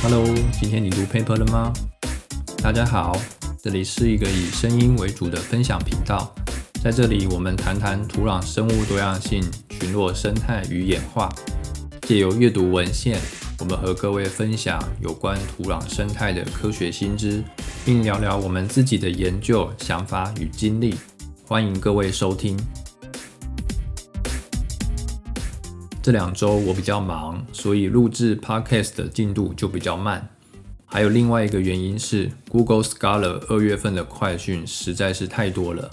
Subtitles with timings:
[0.00, 1.72] Hello，今天你读 paper 了吗？
[2.62, 3.20] 大家好，
[3.60, 6.32] 这里是一个以声音为主的分享频道，
[6.82, 11.28] 在这里我们谈谈土壤生物多样性、群落生态与演化。
[12.02, 13.20] 借由阅读文献，
[13.58, 17.42] 我们和各位分享有关土壤生态的科学新知，
[17.84, 20.94] 并聊聊我们自己的研究想法与经历。
[21.44, 22.56] 欢迎各位收听。
[26.08, 30.26] 这两周我比较忙，所以录制 podcast 的进度就比较慢。
[30.86, 35.90] 还有另外一个原因是，Google Scholar 二月份的快讯实在是太多了。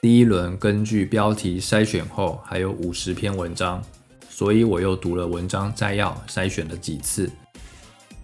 [0.00, 3.80] 第一轮根据标题筛选后，还有五十篇文章，
[4.28, 7.30] 所以我又读了文章摘要，筛选了几次。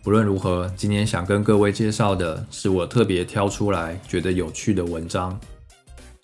[0.02, 5.38] 不论如何，今天想跟各位介绍的是我特别挑出来觉得有趣的文章。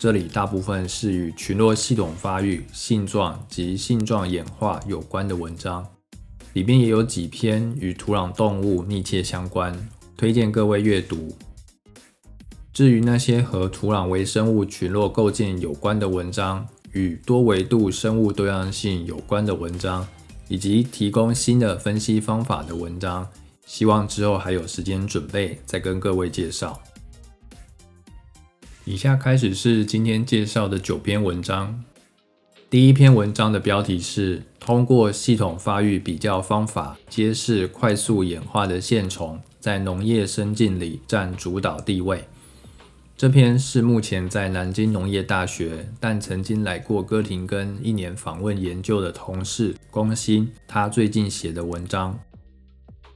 [0.00, 5.86] 这里大部分是与群落系统发育、性状及性状演化有关的文章，
[6.54, 9.78] 里面也有几篇与土壤动物密切相关，
[10.16, 11.36] 推荐各位阅读。
[12.72, 20.08] 至于那些和土壤微生物群落构建有关的文章，与多维度生物多样性有关的文章，
[20.48, 23.28] 以及提供新的分析方法的文章，
[23.66, 26.80] 希望之后还有时间准备再跟各位介绍。
[28.90, 31.80] 以下开始是今天介绍的九篇文章。
[32.68, 42.24] 第一篇文章的标题是“通过系统发育比较方法，揭示快速演化的线虫在农业生境里占主导地位”。
[43.16, 52.18] 这篇是目前在南京农业大学，但曾经来过哥廷根一年访问研究的同事龚鑫，他最近写的文章。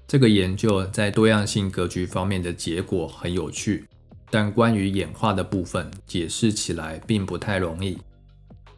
[0.07, 3.87] 这个研究在多样性格局方面的结果很有趣。
[4.35, 7.97] 但关于演化的部分解释起来并不太容易。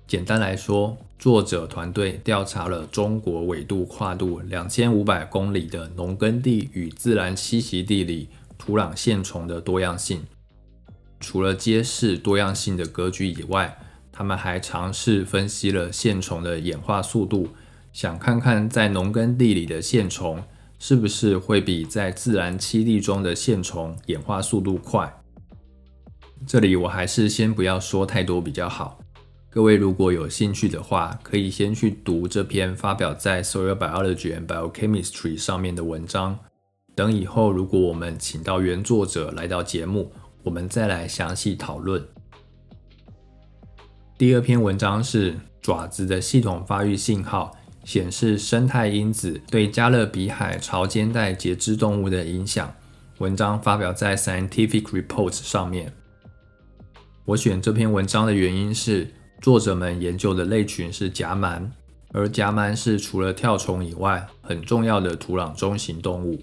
[0.07, 8.29] 简单来说，作者团队调查了中国纬度跨度两千五百公里的农耕地与自然栖息地里
[8.59, 10.25] 土壤线虫的多样性。
[11.21, 13.79] 除了揭示多样性的格局以外，
[14.13, 17.49] 他们还尝试分析了线虫的演化速度，
[17.95, 20.45] 想看看在农耕地里的线虫
[20.79, 25.11] 是不是会比在自然栖地中的线虫演化速度快。
[26.45, 28.99] 这里我还是先不要说太多比较好。
[29.49, 36.39] 各位如果有兴趣的话，可以先去读这篇发表在《Soil Biology and Biochemistry》上面的文章。
[36.95, 42.07] 等以后如果我们请到原作者来到节目，我们再来详细讨论。
[44.19, 52.73] 第二篇文章是爪子的系统发育信号显示生态因子对加勒比海潮间带节肢动物的影响。
[53.19, 55.93] 文章发表在《Scientific Reports》上面。
[57.27, 59.09] 我选这篇文章的原因是，
[59.41, 61.69] 作者们研究的类群是甲鳗，
[62.13, 66.41] 而甲鳗是除了跳虫以外很重要的土壤中型动物。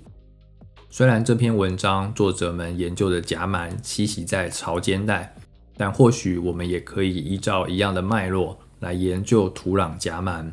[0.90, 5.34] 虽然这篇文章作者们研究的甲鳗栖息在潮间带，
[5.78, 10.52] 但或许我们也可以依照一样的脉络来研究土壤甲鳗。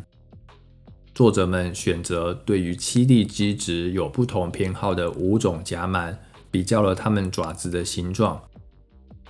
[1.12, 6.15] 作者们选择对于栖地基质有不同偏好的五种甲鳗，
[6.53, 8.41] 比较了它们爪子的形状。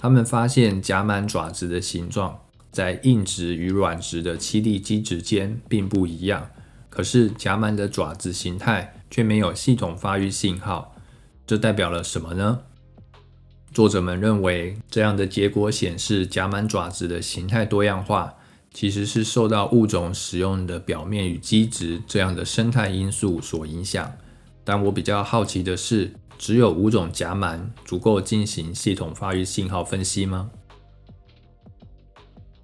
[0.03, 2.41] 他们发现甲鳗爪子的形状
[2.72, 6.49] 在硬质与软质的栖地基质间并不一样，
[6.88, 10.97] 可是甲鳗的爪子形态却没有系统发育信号，
[11.47, 12.61] 这代表了什么呢？
[13.75, 18.37] 作者们认为，这样的结果显示甲鳗爪子的形态多样化
[18.72, 24.12] 其实是受到物种使用的表面与基质这样的生态因素所影响。
[24.65, 26.15] 但我比较好奇的是。
[26.40, 30.50] 只有五种甲螨足够进行系统发育信号分析吗？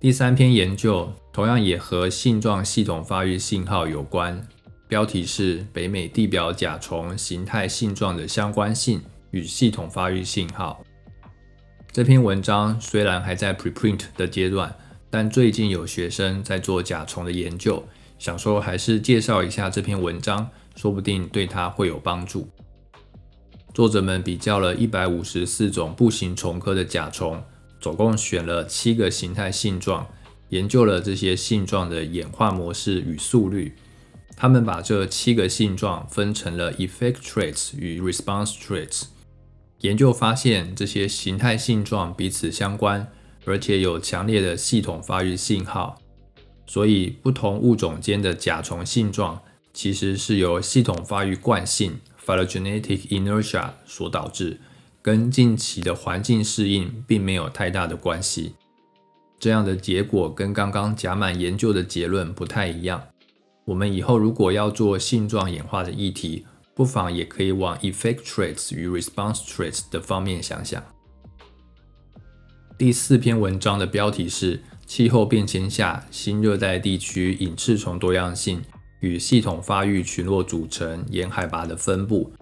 [0.00, 4.48] 第三篇研究同样也和性状系统发育信号有关，
[4.88, 10.82] 标题是北美地表甲虫形态性状的相关性与系统发育信号。
[11.92, 14.74] 这篇文章虽然还在 preprint 的阶段，
[15.10, 17.86] 但最近有学生在做甲虫的研究，
[18.18, 22.48] 想说还是介绍一下这篇文章，说不定对他会有帮助。
[23.76, 27.42] 作者们比较了一百五十四种步行虫科的甲虫，
[27.78, 30.06] 总共选了七个形态性状，
[30.48, 33.76] 研究了这些性状的演化模式与速率。
[34.34, 39.08] 他们把这七个性状分成了 effect traits 与 response traits。
[39.80, 43.12] 研究发现，这些形态性状彼此相关，
[43.44, 46.00] 而且有强烈的系统发育信号。
[46.66, 49.42] 所以，不同物种间的甲虫性状
[49.74, 51.98] 其实是由系统发育惯性。
[52.26, 54.58] Phylogenetic inertia 所导致，
[55.00, 58.56] 跟近期的环境适应并没有太大的关系。
[59.38, 63.02] 这样的结果跟刚刚甲满研究的结论不太一样。
[63.66, 70.82] 我们以后如果要做性状演化的议题，不妨也可以往 effect traits 与 response traits 的方面想想。
[72.78, 78.62] 第四篇文章的标题是气候变迁下新热带地区隐翅虫多样性
[79.00, 82.32] 与系统发育群落组成沿海拔的分布。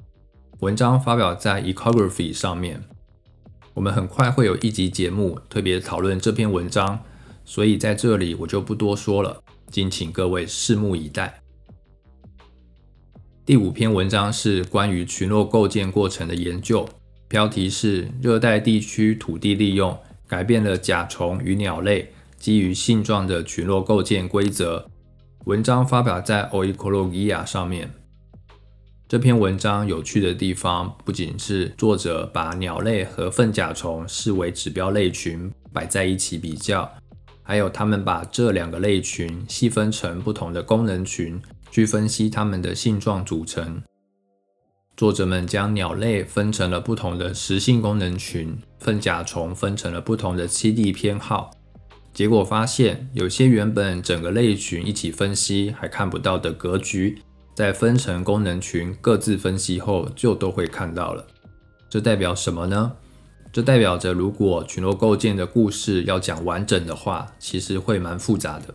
[0.61, 2.83] 文章发表在 Ecography 上面。
[3.75, 7.01] 我们很快会有一集节目特别讨论这篇文章，
[7.45, 11.41] 所以在这里我就不多说了，敬请各位拭目以待。
[13.45, 16.89] 第五篇文章是关于群落构建过程的研究，
[17.27, 19.99] 标题是热带地区土地利用
[20.29, 24.89] 改变了甲虫与鸟类基于性状的群落构建规则。
[25.45, 27.93] 文章发表在 Oikologia 上面。
[29.07, 36.91] 这篇文章有趣的地方，不仅是作者把鸟类和粪甲虫视为指标类群摆在一起比较，
[37.43, 41.41] 还有他们把这两个类群细分成不同的功能群。
[41.71, 43.83] 去分析它们的性状组成。
[44.97, 51.51] 作者们将鸟类分成了不同的食性功能群，粪甲虫分成了不同的栖地偏好。
[52.15, 57.19] 结果发现，有些原本整个类群一起分析还看不到的格局，
[57.55, 61.27] 在分成功能群各自分析后就都会看到了。
[61.91, 62.93] 这代表什么呢？
[63.53, 68.73] 这代表着，如果群落构建的故事要讲完整的话，其实会蛮复杂的。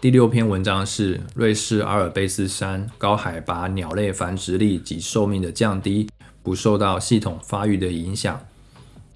[0.00, 6.08] 第六篇文章是瑞士阿尔卑斯山高海拔鸟类繁殖力及寿命的降低
[6.44, 8.40] 不受到系统发育的影响。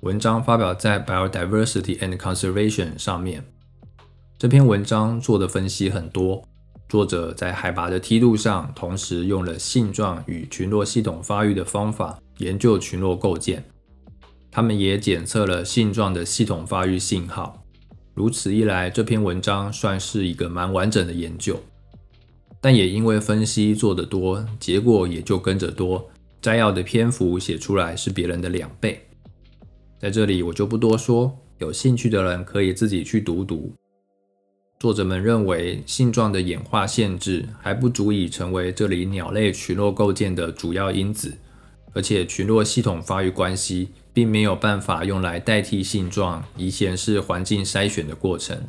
[0.03, 3.45] 文章发表在 Biodiversity and Conservation 上面。
[4.37, 6.43] 这篇文章做的分析很多，
[6.89, 13.63] 作者在海拔的梯度上同时用了性状与群落系统发育的方法研究群落构建。
[14.51, 17.63] 他们也检测了性状的系统发育信号。
[18.13, 21.61] 如此一来，这篇文章算是一个蛮完整的研究，
[22.61, 26.11] 但也因为分析做得多，结果也就跟着多。
[26.41, 29.07] 摘要的篇幅写出来是别人的两倍，
[30.03, 33.73] 在这里我就不多说，有兴趣的人可以自己去读读。
[34.81, 41.33] 作者们认为，性状的演化限制还不足以成为这里鸟类群落构建的主要因子，
[41.93, 43.91] 而且群落系统发育关系。
[44.15, 48.63] 并没有办法用来代替性状，以显示环境筛选的过程。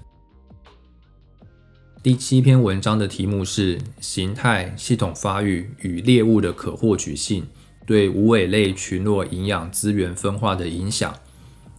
[2.02, 7.46] 第七篇文章的题目是“形态系统发育与猎物的可获取性
[7.86, 11.14] 对无尾类群落营养资源分化的影响”。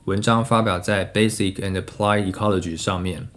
[0.06, 3.28] 文章发表在《Basic and Applied Ecology》上面。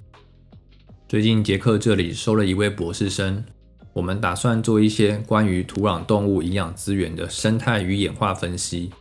[1.08, 3.46] 最近杰克这里收了一位博士生，
[3.94, 8.92] 我们打算做一些关于土壤动物营养资源的生态与演化分析。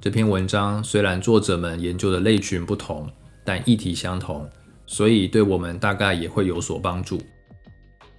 [0.00, 3.08] 这篇文章虽然作者们研究的类群不同，
[3.44, 4.50] 但议题相同，
[4.86, 7.22] 所以对我们大概也会有所帮助。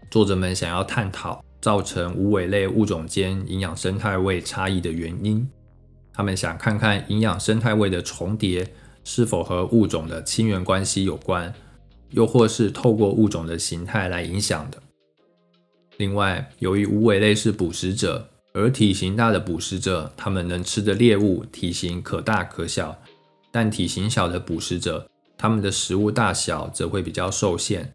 [0.09, 5.49] 作者们想要探讨造成无尾类物种间营养生态位差异的原因，
[6.13, 8.73] 他们想看看营养生态位的重叠
[9.03, 11.53] 是否和物种的亲缘关系有关，
[12.11, 14.77] 又或是透过物种的形态来影响的。
[15.97, 18.29] 另外，由于无尾类是捕食者。
[18.51, 22.99] 而体型大的捕食者，他们能吃的猎物体型可大可小，
[23.51, 25.07] 但体型小的捕食者，
[25.37, 27.93] 他们的食物大小则会比较受限。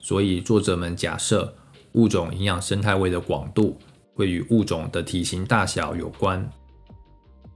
[0.00, 1.54] 所以作者们假设，
[1.96, 3.76] 物种营养生态位的广度
[4.14, 6.48] 会与物种的体型大小有关。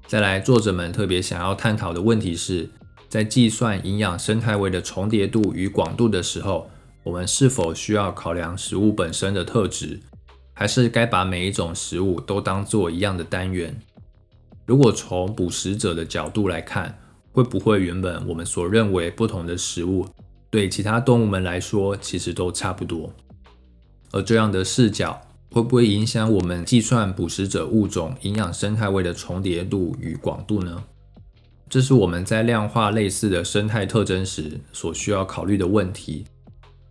[0.06, 2.68] 再来，作者们特别想要探讨的问题是，
[3.09, 6.68] 在计算营养生态位的重叠度与广度的时候，
[7.04, 10.00] 我们是否需要考量食物本身的特质？
[10.52, 13.78] 还是该把每一种食物都当做一样的单元。
[14.66, 16.99] 如果从捕食者的角度来看，
[17.32, 20.06] 会不会原本我们所认为不同的食物，
[20.50, 23.12] 对其他动物们来说其实都差不多？
[24.12, 30.85] 而这样的视角会不会影响我们计算捕食者物种营养生态位的重叠度与广度呢？
[31.69, 36.25] 这是我们在量化类似的生态特征时所需要考虑的问题。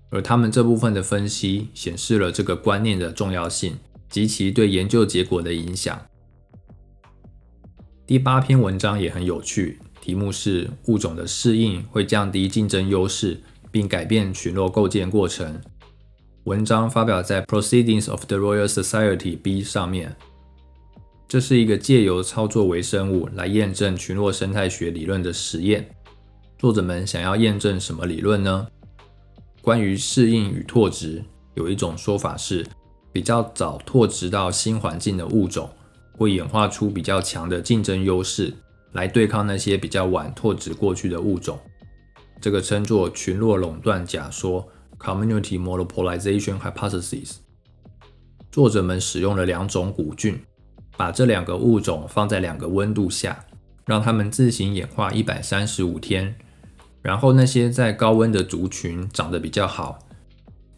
[0.09, 3.77] 而他们这部分的分析显示了这个观念的重要性
[4.09, 6.01] 及其对研究结果的影响。
[8.07, 15.61] 第八篇文章也很有趣，题目是“物种的适应会降低竞争优势，并改变群落构建过程”。
[16.49, 20.15] 文章发表在《Proceedings of the Royal Society B》上面。
[21.27, 25.87] 这是一个借由操作微生物来验证群落生态学理论的实验。
[26.57, 28.67] 作者们想要验证什么理论呢？
[29.61, 32.65] 关于适应与拓殖，有一种说法是，
[33.13, 35.69] 比较早拓殖到新环境的物种，
[36.13, 38.51] 会演化出比较强的竞争优势，
[38.93, 41.59] 来对抗那些比较晚拓殖过去的物种。
[42.41, 44.67] 这个称作群落垄断假说
[44.99, 47.37] （Community Monopolization Hypothesis）。
[48.51, 50.39] 作者们使用了两种古菌，
[50.97, 53.45] 把这两个物种放在两个温度下，
[53.85, 56.35] 让它们自行演化一百三十五天。
[57.01, 59.99] 然后那些在高温的族群长得比较好。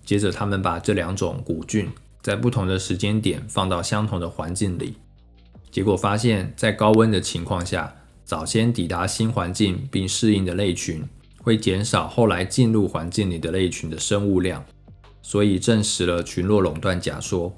[0.06, 1.90] 接着他们把这两种古菌
[2.22, 4.96] 在不同的时间点放到相同的环境里，
[5.72, 11.04] 结果发现，在高温的情况下，早先抵达新环境并适应的类群
[11.44, 14.64] 会减少后来进入环境里的类群的生物量，
[15.22, 17.58] 所以证实了群落垄断假说，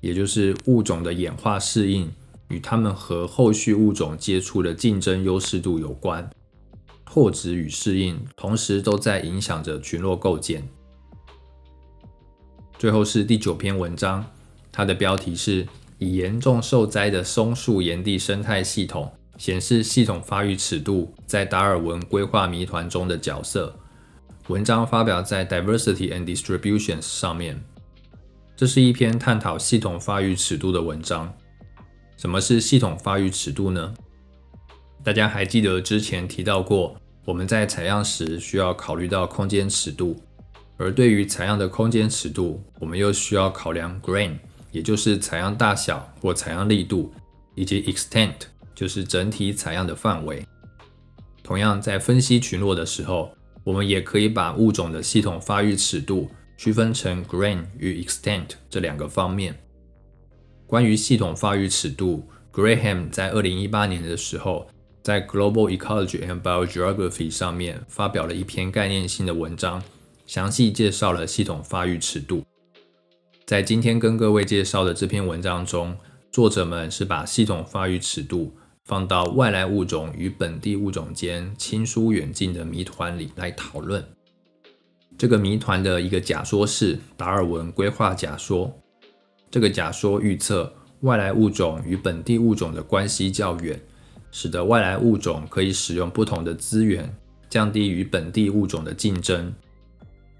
[0.00, 2.10] 也就是物种的演化适应
[2.48, 6.30] 与它们和后续物种接触的竞争优势度有关。
[7.04, 10.66] 拓殖与适应同时都在影响着群落构建。
[12.78, 14.24] 最后是第九篇文章，
[14.70, 15.66] 它的标题是
[15.98, 23.74] 以严重受灾的松树岩地生态系统显示系统发育尺度在达尔文规划谜团中的角色。
[24.48, 27.62] 文章发表在 Diversity and Distributions 上面。
[28.56, 31.32] 这是一篇探讨系统发育尺度的文章。
[32.16, 33.94] 什么是系统发育尺度呢？
[35.02, 36.96] 大家还记得之前提到过？
[37.24, 40.20] 我们在采样时需要考虑到空间尺度，
[40.76, 44.32] 而对于采样的空间尺度，我们又需要考量 grain，
[44.72, 47.12] 也就是采样大小或采样力度，
[47.54, 48.34] 以及 extent，
[48.74, 50.46] 就是整体采样的范围。
[51.42, 53.32] 同样，在分析群落的时候，
[53.64, 59.58] 我们也可以把物种的系统发育尺度区分成 grain 与 extent 这两个方面。
[60.66, 64.68] 关于系统发育尺度，Graham 在二零一八年的时候。
[65.02, 69.82] 在 Global Ecology and Biogeography 上面发表了一篇概念性的文章，
[70.26, 72.44] 详细介绍了系统发育尺度。
[73.44, 75.96] 在今天跟各位介绍的这篇文章中，
[76.30, 84.04] 作者们是把系统发育尺度放到外来物种与本地物种间亲疏远近的谜团里来讨论。
[85.16, 88.72] 这个谜团的一个假说是达尔文规划假说。
[89.50, 93.80] 这个假说预测外来物种与本地物种的关系较远。
[94.34, 97.14] 使得外来物种可以使用不同的资源，
[97.50, 99.52] 降低与本地物种的竞争。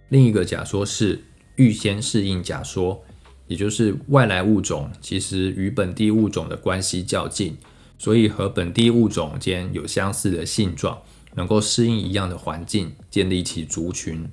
[0.09, 1.23] 另一个假说是
[1.57, 3.05] 预先适应假说，
[3.47, 7.55] 也就是外来物种其实与本地物种的关系较近，
[8.03, 11.01] 所以和本地物种间有相似的性状，
[11.37, 14.29] 能够适应一样的环境，建立起族群。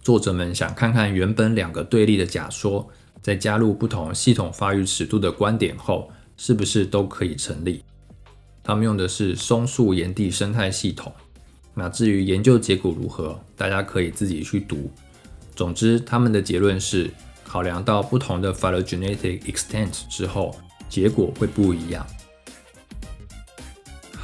[0.00, 2.88] 作者们想看看原本两个对立的假说，
[3.20, 7.82] 在加入不同系统发育尺度的观点后，是不是都可以成立？
[8.62, 11.12] 他们用的是松树岩地生态系统。
[11.74, 14.88] 那至于研究结果如何，大家可以自己去读。
[15.56, 17.10] 总之，他们的结论是，
[17.42, 20.54] 考量到不同的 phylogenetic extent 之后，
[20.88, 22.06] 结果会不一样。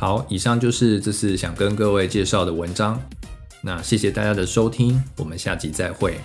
[0.01, 2.99] 好，以上就是这次想跟各位介绍的文章。
[3.61, 6.19] 那谢谢大家的收听，我们下集再会。